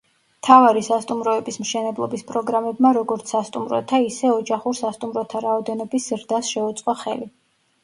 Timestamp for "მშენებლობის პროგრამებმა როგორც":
1.63-3.35